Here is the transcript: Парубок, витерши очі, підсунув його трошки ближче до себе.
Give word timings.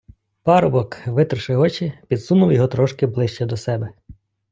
Парубок, 0.43 1.01
витерши 1.05 1.55
очі, 1.55 1.93
підсунув 2.07 2.53
його 2.53 2.67
трошки 2.67 3.07
ближче 3.07 3.45
до 3.45 3.57
себе. 3.57 3.89